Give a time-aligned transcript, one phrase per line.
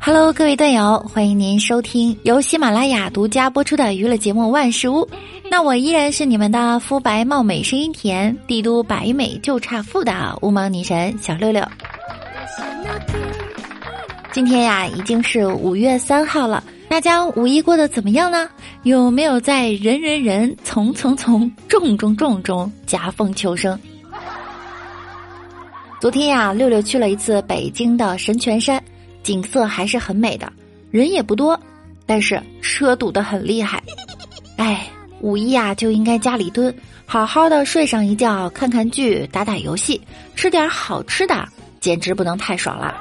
[0.00, 5.04] Hello，各位段友，欢迎您收听由喜马拉雅独家播出的娱乐节目《万事屋》。
[5.50, 11.62] 那我依然是你们的肤白貌美、声音甜、帝都白美就差富的乌毛女神小六六。
[14.32, 18.48] 今天呀，已经是五月三号了，大家五一过得怎么样呢？
[18.84, 23.78] 有没有在人人人、从从从、众众众中夹缝求生？
[26.00, 28.82] 昨天呀，六六去了一次北京的神泉山。
[29.22, 30.52] 景色还是很美的，
[30.90, 31.58] 人也不多，
[32.06, 33.82] 但是车堵得很厉害。
[34.56, 34.86] 哎，
[35.20, 36.74] 五一啊就应该家里蹲，
[37.06, 40.00] 好好的睡上一觉，看看剧，打打游戏，
[40.34, 41.46] 吃点好吃的，
[41.80, 42.94] 简直不能太爽了。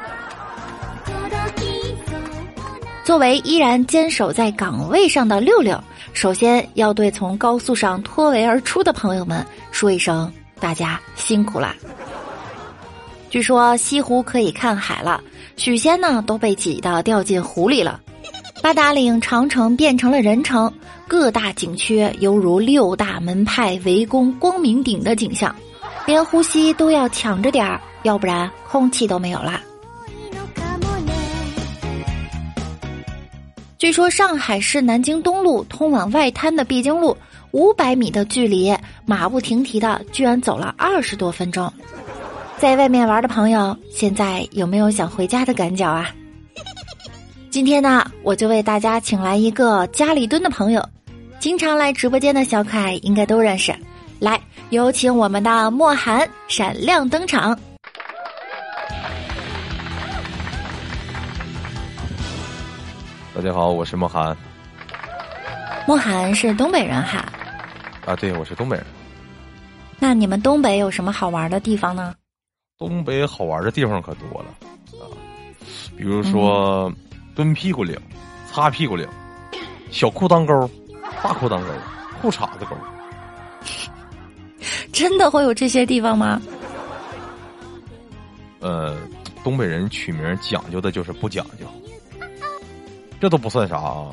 [3.03, 11.73] 作为依然坚守在岗位上的六六，首先要对从高速上脱围而出的朋友们说一声：大家辛苦了。
[13.30, 15.22] 据说西湖可以看海了。
[15.58, 18.00] 许仙呢都被挤到掉进湖里了，
[18.61, 20.72] 八达岭长城变成了人城，
[21.08, 25.56] 各大景区犹如六大门派围攻光明顶的景象，
[26.06, 29.59] 连呼吸都要抢着点儿，要不然空气都没有了。
[33.80, 37.17] 据说上海市南京东路通往外滩的必经路
[37.52, 38.75] 五百米的距离，
[39.06, 41.72] 马不停蹄的居然走了二十多分钟。
[42.58, 46.09] 在外面玩的朋友，现在有没有想回家的赶脚啊？
[47.52, 50.83] 今天呢，我就为大家请来一个家里蹲的朋友，
[51.39, 53.75] 经常来直播间的小可爱应该都认识。
[54.19, 54.41] 来，
[54.72, 57.58] 有请我们的莫寒闪亮登场。
[63.35, 64.35] 大家好，我是莫寒。
[65.85, 67.23] 莫寒是东北人哈？
[68.08, 68.85] 啊，对，我是东北人。
[70.00, 72.16] 那你们东北有什么好玩的地方呢？
[72.78, 74.50] 东北好玩的地方可多了
[75.03, 75.09] 啊，
[75.97, 76.94] 比如说
[77.35, 78.00] 蹲屁股岭、
[78.51, 79.07] 擦屁股岭、
[79.90, 80.69] 小裤裆沟、
[81.24, 81.68] 大裤裆沟、
[82.22, 82.78] 裤衩子沟，
[84.94, 86.40] 真的会有这些地方吗？
[88.59, 88.96] 呃，
[89.44, 91.66] 东北人取名讲究的就是不讲究，
[93.19, 94.12] 这都不算啥啊。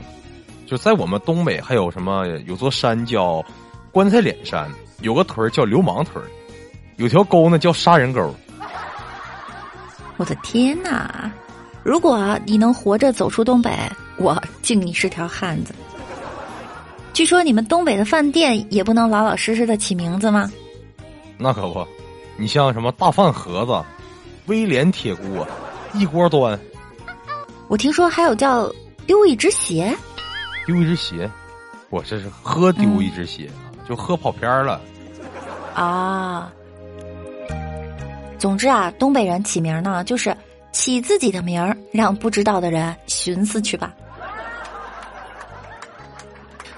[0.66, 3.44] 就在我们东北，还有什么有座山叫
[3.92, 4.70] 棺材脸山，
[5.02, 6.24] 有个屯叫流氓屯，
[6.96, 8.34] 有条沟呢叫杀人沟。
[10.16, 11.30] 我的天哪！
[11.82, 13.70] 如果你能活着走出东北，
[14.16, 15.74] 我敬你是条汉子。
[17.12, 20.50] 据说你们东北的饭店也不能老老实实的起名字吗？
[21.36, 21.86] 那可不，
[22.36, 23.84] 你像什么大饭盒子、
[24.46, 25.46] 威廉铁锅、
[25.92, 26.58] 一锅端。
[27.68, 28.72] 我听说还有叫
[29.06, 29.94] 丢一只鞋。
[30.66, 31.30] 丢一只鞋，
[31.90, 33.50] 我这是喝丢一只鞋，
[33.86, 34.80] 就喝跑偏了。
[35.74, 36.23] 啊。
[38.44, 40.36] 总之啊，东北人起名呢，就是
[40.70, 43.94] 起自己的名儿，让不知道的人寻思去吧。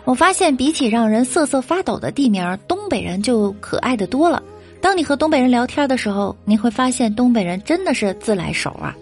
[0.05, 4.41] 我发现，比起让人瑟瑟发抖的地名，东北人就可爱的多了。
[4.81, 8.95] 当你和东北人聊天的时候，你会发现东北人真的是自来熟啊。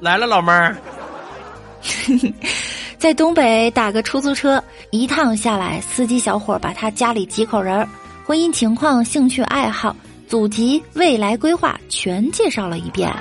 [0.00, 0.78] 来了，老妹儿，
[2.96, 7.86] 在东北打个出租车，一趟下来，司机小伙把他家里几口人、
[8.24, 9.94] 婚姻情况、兴趣爱好。
[10.30, 13.12] 祖籍、未来规划全介绍了一遍，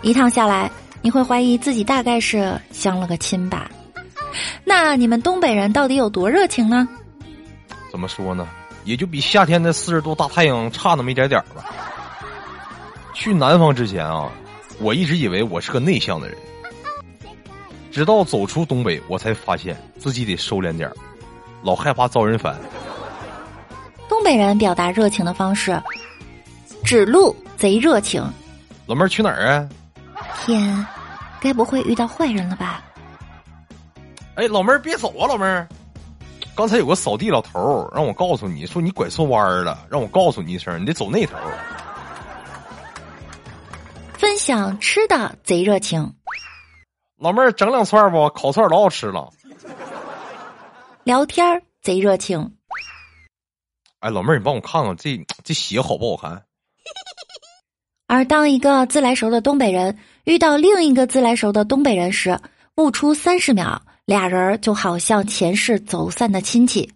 [0.00, 0.70] 一趟下来，
[1.02, 3.70] 你会怀疑自己大概是相了个亲吧？
[4.64, 6.88] 那你们东北人到底有多热情呢？
[7.90, 8.48] 怎么说呢？
[8.84, 11.62] 也就比夏天的四十度大太阳差那么一点点儿吧。
[13.12, 14.32] 去南方之前啊，
[14.78, 16.38] 我一直以为我是个内向的人，
[17.92, 20.96] 直到走出东北，我才发现自己得收敛点儿
[21.62, 22.58] 老害怕遭人烦。
[24.08, 25.80] 东北人表达热情的方式，
[26.84, 28.24] 指路贼热情。
[28.86, 29.68] 老妹儿去哪儿啊？
[30.44, 30.86] 天，
[31.40, 32.82] 该不会遇到坏人了吧？
[34.36, 35.66] 哎，老妹儿别走啊，老妹儿！
[36.54, 41.36] 刚才有个扫地老头儿让我告诉你说你拐错弯了，让我告诉你一声，你得走那头。
[44.16, 46.14] 分享吃的贼热情。
[47.18, 48.28] 老妹儿整两串不？
[48.30, 49.28] 烤串老好吃了。
[51.04, 52.55] 聊天贼热情。
[54.06, 56.40] 哎，老妹儿，你帮我看看这这鞋好不好看？
[58.06, 62.38] 而当一个自来熟的东北人遇到另一个自来熟的东北人时，
[62.76, 66.88] 不出三十秒，俩人就好像前世走散的亲戚。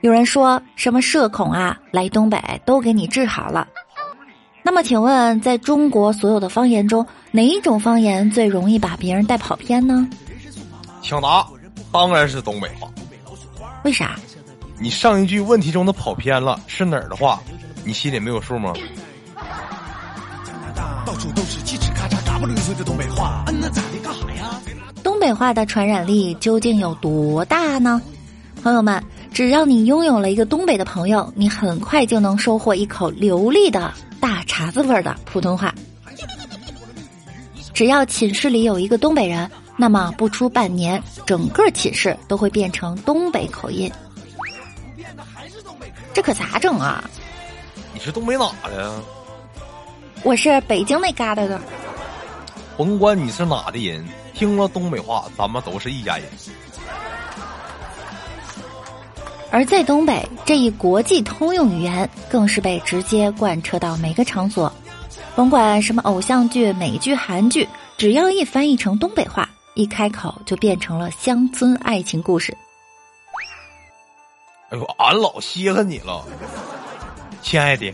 [0.00, 3.66] 有人说什么社恐啊，来东北都给你治好了。
[4.62, 10.08] 那么，请问，在中国所有的方言中，哪一种方言最容易把别人带跑偏呢？
[11.02, 11.44] 抢答，
[11.90, 12.88] 当然是东北话。
[13.82, 14.16] 为啥？
[14.80, 17.40] 你上一句问题中的跑偏了是哪儿的话，
[17.84, 18.72] 你心里没有数吗？
[21.18, 23.42] 处都是叽叽咔嚓、嘎不溜碎的东北话。
[23.48, 23.98] 嗯，那咋的？
[24.04, 24.60] 干哈呀？
[25.02, 28.00] 东北话的传染力究竟有多大呢？
[28.62, 29.02] 朋友们，
[29.32, 35.74] 只要你拥有了一个东北的朋友，你很快就能收获一口流利的大碴子味儿的普通话。
[37.74, 43.90] 只要寝室里有一个东北人，那么不出半年，整个寝室都会变成东北口音。
[46.18, 47.08] 这可咋整啊？
[47.94, 48.92] 你是东北哪的呀？
[50.24, 51.60] 我是北京那旮瘩的。
[52.76, 54.04] 甭管你是哪的人，
[54.34, 56.26] 听了东北话，咱们都是一家人。
[59.52, 64.72] 而在东北，这一国际通用语言更是被直接贯彻到每个场所。
[65.36, 72.52] 甭管什么偶像剧、美剧、韩剧，只要一翻译成东北话，一开口就变成了乡村爱情故事。
[74.70, 76.22] 哎呦，俺老稀罕你了，
[77.40, 77.90] 亲爱的，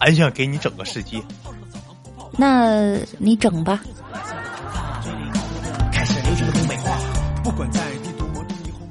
[0.00, 1.22] 俺想给你整个世界。
[2.32, 3.80] 那你整吧。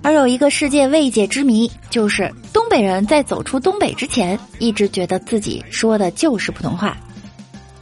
[0.01, 6.95] 而有一个世界未解之谜，就是东北人在走出东北之前，一直觉得自己说的就是普通话。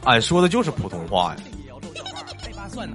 [0.02, 1.40] 俺说的就是普通话呀。
[2.66, 2.92] 当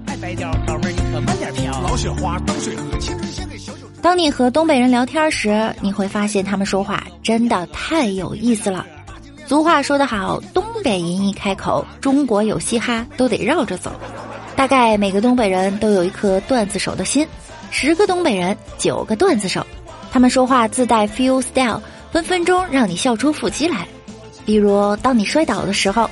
[4.02, 8.86] 当你和东北人聊天时，你会发现他们说话真的太有意思了。
[9.46, 13.92] 俗话说得好，东北人一开口，中国有嘻哈都得绕着走。
[14.56, 17.28] 大概每个东北人都有一颗段子手的心。
[17.72, 19.66] 十个东北人，九个段子手，
[20.12, 21.82] 他们说话自带 feel style，
[22.12, 23.86] 分分钟让你笑出腹肌来。
[24.46, 26.10] 比如，当你摔倒的时候，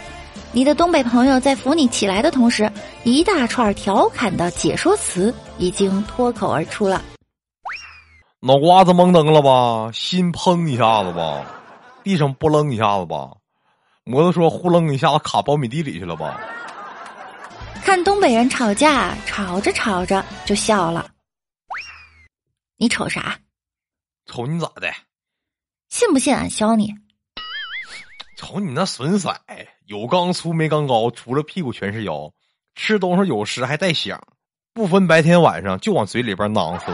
[0.51, 2.69] 你的东北朋友在扶你起来的同时，
[3.03, 7.01] 一大串调侃的解说词已经脱口而出了。
[8.39, 9.91] 脑瓜子懵登了吧？
[9.91, 11.43] 心砰一下子吧？
[12.03, 13.31] 地上不楞一下子吧？
[14.03, 16.39] 摩托车呼楞一下子卡苞米地里去了吧？
[17.83, 21.09] 看东北人吵架，吵着吵着就笑了。
[22.77, 23.39] 你瞅啥？
[24.27, 24.93] 瞅你咋的？
[25.89, 26.93] 信不信俺削你？
[28.37, 29.35] 瞅你那损色，
[29.87, 32.31] 有刚粗没刚高，除了屁股全是腰，
[32.75, 34.21] 吃东西有时还带响，
[34.73, 36.85] 不分白天晚上就往嘴里边囊是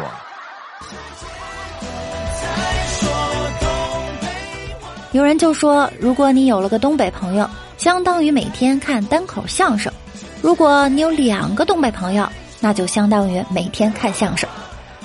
[5.13, 9.93] 有人就说，如果你有了个东北朋友，相当于每天看单口相声；
[10.41, 12.27] 如果你有两个东北朋友，
[12.59, 14.49] 那就相当于每天看相声。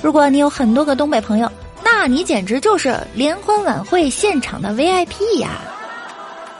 [0.00, 1.52] 如果你有很多个东北朋友，
[1.84, 5.60] 那你简直就是联欢晚会现场的 VIP 呀！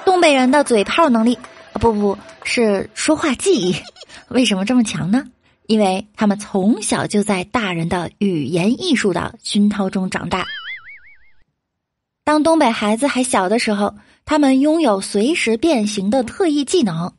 [0.05, 1.39] 东北人的嘴炮能力
[1.73, 3.77] 啊，不不是说话技艺，
[4.29, 5.25] 为什么这么强呢？
[5.69, 10.47] 因为他们从小就在大人的语言艺术的熏陶中长大。
[12.29, 13.95] 当东北孩子还小的时候，
[14.27, 17.15] 他们拥有随时变形的特异技能。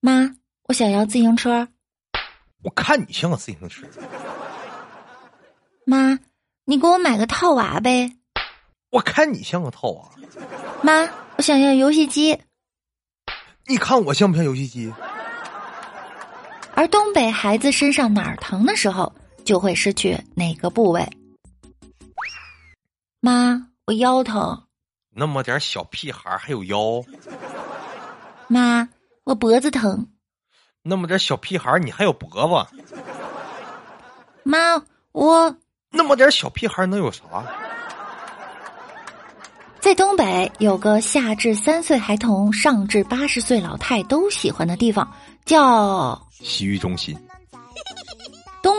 [0.00, 0.34] 妈，
[0.66, 1.68] 我想要自行车。
[2.62, 3.86] 我看你像个自行车。
[5.84, 6.18] 妈，
[6.64, 8.10] 你给我买个套娃呗！
[8.92, 10.08] 我看你像个套娃。
[10.80, 12.40] 妈，我想要游戏机。
[13.66, 14.90] 你看我像不像游戏机？
[16.72, 19.14] 而东北孩子身上哪儿疼的时候，
[19.44, 21.06] 就会失去哪个部位。
[23.22, 24.62] 妈，我腰疼。
[25.10, 27.04] 那么点小屁孩还有腰？
[28.48, 28.88] 妈，
[29.24, 30.08] 我脖子疼。
[30.82, 32.30] 那么点小屁孩你还有脖
[32.66, 32.82] 子？
[34.42, 35.54] 妈，我。
[35.90, 37.22] 那么点小屁孩能有啥？
[39.80, 45.12] 在东北有个下至三岁孩童，上至八十岁老太都喜欢的地方，
[45.44, 47.18] 叫洗浴中心。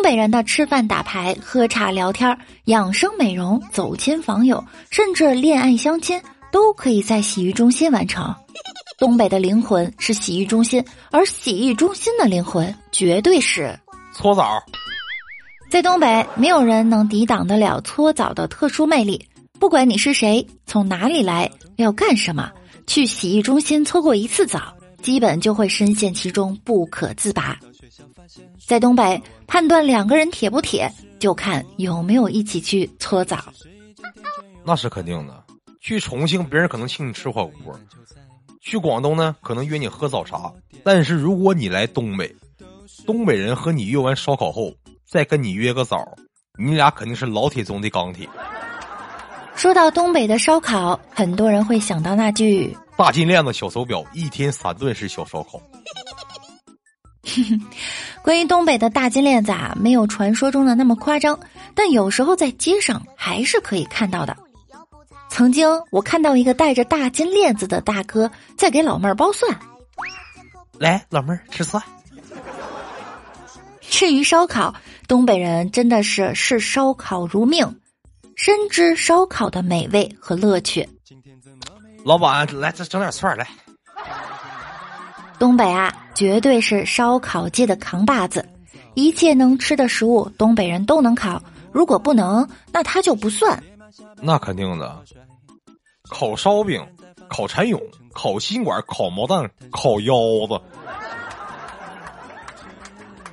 [0.02, 6.20] 东北人的吃饭、打牌、喝茶、聊天、养生、美容、走亲访友，甚至恋爱相亲，
[6.52, 8.34] 都可以在洗浴中心完成。
[8.98, 13.80] 东北的灵魂是洗浴中心，而洗浴中心的灵魂绝对是
[14.12, 14.64] 搓澡。
[15.70, 19.24] 在东北，没有人能抵挡得了搓澡的特殊魅力。
[19.60, 22.50] 不管你是谁，从哪里来，要干什么，
[22.88, 27.56] 去洗浴中心搓过一次澡，基本就会深陷其中不可自拔。
[28.66, 33.38] 在东北，判断两个人铁不铁，就看有没有一起去搓澡。
[34.64, 35.44] 那是肯定的。
[35.80, 37.74] 去重庆，别人可能请你吃火锅；
[38.62, 40.52] 去广东呢，可能约你喝早茶。
[40.84, 42.36] 但是如果你来东北，
[43.06, 44.72] 东北人和你约完烧烤后。
[45.08, 46.08] 再跟你约个澡，
[46.58, 48.26] 你俩肯定是老铁中的钢铁。
[49.58, 55.62] 说到东北的烧烤，很多人会想到那句“大金链子小手表，一天三顿是小烧烤”。
[58.24, 61.40] 关于东北的大金链子啊，没有传说中的那么夸张，
[61.76, 64.36] 但有时候在街上还是可以看到的。
[65.30, 69.58] 曾经我看到一个带着大金链子的大哥在给老妹儿剥蒜。
[70.78, 71.82] 来，老妹儿吃蒜。
[73.82, 74.74] 至于烧烤，
[75.08, 77.80] 东北人真的是视烧烤如命，
[78.36, 80.90] 深知烧烤的美味和乐趣。
[82.04, 83.48] 老板，来，再整点串来。
[85.42, 88.48] 东北啊，绝对是烧烤界的扛把子，
[88.94, 91.42] 一切能吃的食物，东北人都能烤。
[91.72, 93.60] 如果不能，那他就不算。
[94.22, 95.04] 那肯定的，
[96.12, 96.80] 烤烧饼、
[97.28, 97.82] 烤蚕蛹、
[98.14, 100.14] 烤心管、烤毛蛋、烤腰
[100.48, 100.62] 子。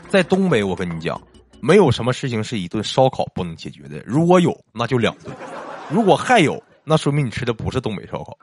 [0.08, 1.20] 在东北，我跟你讲，
[1.60, 4.02] 没有什么事情是一顿烧烤不能解决的。
[4.06, 5.30] 如果有，那就两顿；
[5.90, 8.34] 如果还有，那说明你吃的不是东北烧烤。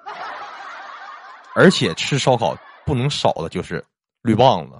[1.55, 2.55] 而且吃烧烤
[2.85, 3.83] 不能少的就是
[4.21, 4.79] 绿棒子。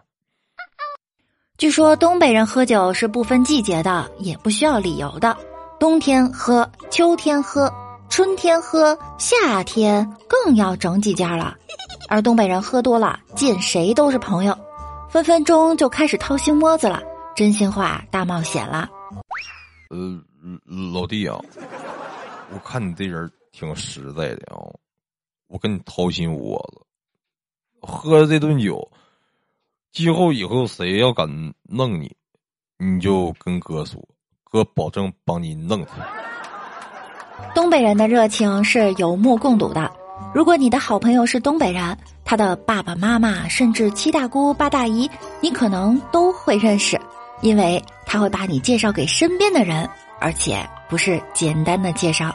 [1.57, 5.35] 据说东北人喝酒是不分季节的，也不需要理由的。
[5.79, 7.73] 冬天喝，秋天喝，
[8.09, 11.55] 春天喝，夏天更要整几家了。
[12.07, 14.57] 而东北人喝多了，见谁都是朋友，
[15.09, 17.01] 分分钟就开始掏心窝子了，
[17.35, 18.89] 真心话大冒险了。
[19.89, 20.21] 呃，
[20.93, 21.39] 老弟啊，
[22.53, 24.59] 我看你这人挺实在的啊，
[25.47, 26.84] 我跟你掏心窝子，
[27.85, 28.91] 喝了这顿酒，
[29.91, 31.27] 今后以后谁要敢
[31.63, 32.15] 弄你，
[32.77, 34.01] 你就跟哥说。
[34.43, 36.07] 哥保证帮你弄他。
[37.53, 39.91] 东北人的热情是有目共睹的。
[40.33, 45.11] 如果你的好朋友是东北人，他的爸爸妈妈甚至七大姑八大姨，
[45.41, 46.97] 你可能都会认识，
[47.41, 49.89] 因为他会把你介绍给身边的人，
[50.21, 52.33] 而且不是简单的介绍。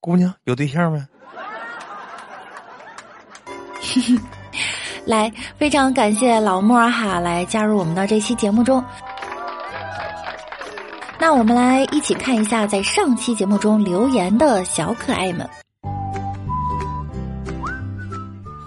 [0.00, 1.06] 姑娘有对象没？
[5.08, 8.84] 来，非常感谢老莫哈来加入我们的这期节目中。
[11.18, 15.48] 那我们来一起看一下在上期节目中留言的小可爱们。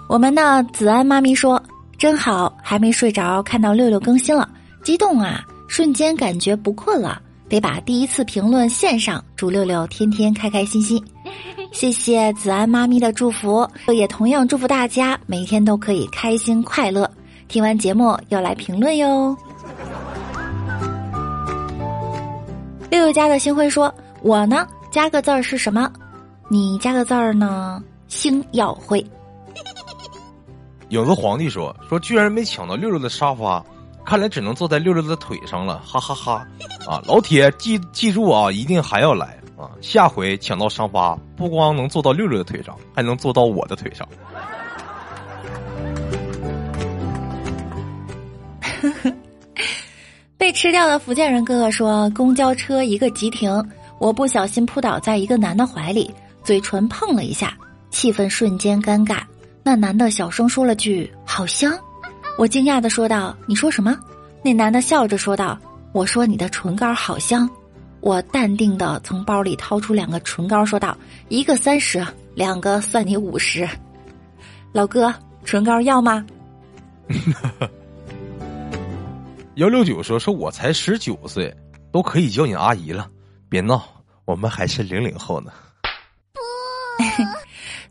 [0.08, 1.62] 我们的子安妈咪说
[1.96, 4.48] ：“真好，还没睡着，看到六六更新了，
[4.82, 5.44] 激动啊！
[5.68, 7.22] 瞬间感觉不困了，
[7.52, 11.04] 得把第一次评论献上，祝六六天天开开心心。
[11.70, 17.10] 谢谢子安妈咪的祝福，也同样祝福大家每天都可以开心快乐。
[17.48, 19.36] 听完节目要来评论哟。”
[22.90, 23.94] 六六家的星辉说
[24.24, 25.92] ：“我呢，加个字儿是什么？
[26.48, 27.84] 你加个字儿呢？
[28.08, 29.04] 星耀辉。”
[30.88, 33.62] 影子皇帝说：“说居然没抢到六六的沙发，
[34.04, 36.46] 看来只能坐在六六的腿上了，哈哈哈！
[36.86, 39.70] 啊，老铁，记记住啊，一定还要来啊！
[39.80, 44.06] 下回抢到沙发，不光能坐到六六的腿上，还能坐到我的腿上。
[50.36, 53.64] ”被吃掉的福建人哥哥说：“公交车一个急停，
[53.98, 57.56] 我不小心扑倒在一个男的怀里，嘴唇碰了一下，
[57.90, 59.20] 气氛瞬间尴尬。
[59.62, 61.72] 那男的小声说了句‘好香’，
[62.38, 63.96] 我惊讶的说道：‘你说什么？’
[64.42, 65.56] 那男的笑着说道
[65.92, 67.48] ：‘我说你的唇膏好香。’
[68.00, 70.96] 我淡定的从包里掏出两个唇膏，说道
[71.28, 73.68] ：‘一个三十，两个算你五十。’
[74.72, 76.24] 老哥，唇膏要吗？”
[79.56, 81.54] 幺六九说：“说我才十九岁，
[81.92, 83.08] 都可以叫你阿姨了，
[83.48, 83.84] 别闹，
[84.24, 85.52] 我们还是零零后呢。”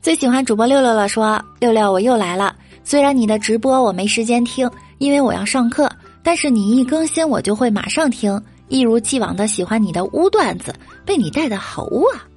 [0.02, 2.56] 最喜欢主播六六了，说六六我又来了。
[2.92, 5.90] 虽然你的直播我没时间听，因为我要上课，
[6.22, 12.28] 但是你一更新我就会马上听，一如既往的喜欢你的污段子，被你带的好污啊！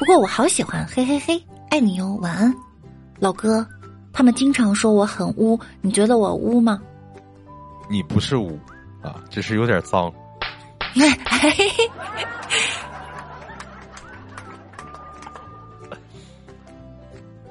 [0.00, 1.40] 不过我好喜欢，嘿嘿嘿，
[1.70, 2.52] 爱你哟，晚安，
[3.20, 3.64] 老哥。
[4.12, 6.82] 他们经常说我很污，你觉得我污吗？
[7.88, 8.58] 你不是污，
[9.02, 10.12] 啊，只是有点脏。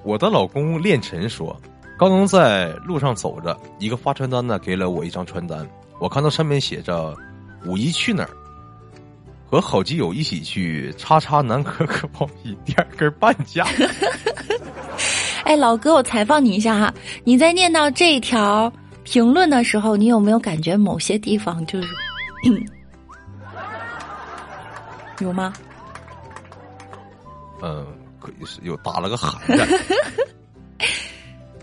[0.03, 1.55] 我的老公练晨说，
[2.01, 7.15] 刚刚在路上走着，一个发传单的给了我一张传单，我看到上面写着
[7.63, 8.29] “五一去哪儿”，
[9.45, 13.67] 和好基友一起去叉叉南可可泡皮第二根半价。
[15.45, 16.91] 哎，老哥，我采访你一下哈，
[17.23, 18.73] 你在念到这一条。
[19.03, 21.87] 评论的时候，你有没有感觉某些地方就是
[25.19, 25.53] 有吗？
[27.61, 27.85] 嗯，
[28.19, 29.67] 可以是又打了个寒战。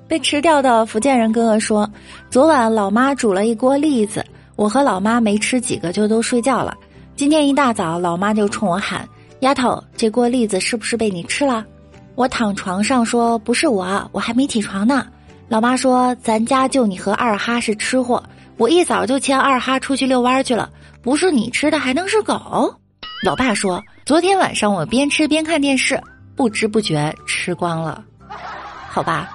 [0.08, 1.88] 被吃掉的福建人哥哥说
[2.30, 4.24] ：“昨晚老妈煮了一锅栗子，
[4.56, 6.74] 我和老妈没吃几个就都睡觉了。
[7.14, 9.06] 今天一大早，老妈就冲我喊
[9.40, 11.62] ：‘丫头，这锅栗子是不是被你吃了？’
[12.16, 15.06] 我躺床上说：‘不是我，我还没起床呢。’”
[15.46, 18.22] 老妈说：“咱家就你和二哈是吃货，
[18.56, 20.70] 我一早就牵二哈出去遛弯去了。
[21.02, 22.74] 不是你吃的，还能是狗？”
[23.24, 26.00] 老爸说：“昨天晚上我边吃边看电视，
[26.34, 28.02] 不知不觉吃光了。”
[28.88, 29.34] 好吧。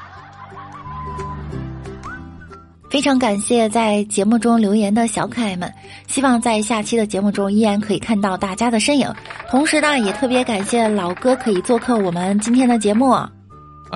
[2.94, 5.74] 非常感谢在节目中留言的小可爱们，
[6.08, 9.12] 希望在下期的节目中依然可以看到大家的身影。
[9.50, 13.10] 同时呢，也特别感谢老哥可以做客我们今天的节目。
[13.10, 13.32] 啊，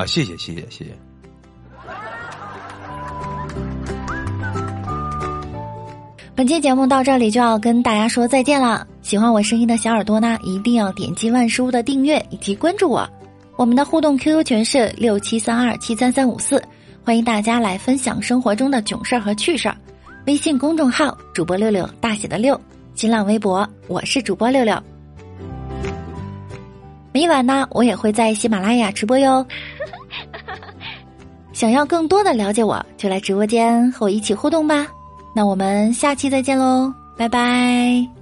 [0.07, 0.97] 谢谢谢谢谢谢。
[6.33, 8.87] 本期节目到这里就要跟大家说再见了。
[9.03, 13.07] 喜欢我声音的小耳朵呢，一定要点击万事屋的订阅以及关注我。
[13.57, 16.59] 我们的互动 QQ 群是六七三二七三三五四。
[17.07, 19.77] 欢迎大家来分享生活中的囧事儿和趣事儿。
[20.25, 22.59] 微信公众号主播六六大写的六，
[22.95, 24.77] 新浪微博我是主播六六。
[27.13, 29.47] 每晚呢，我也会在喜马拉雅直播哟。
[31.53, 34.85] 想要更多的了解我，就来直播间和我一起互动吧。
[35.33, 38.16] 那我们下期再见喽，拜拜。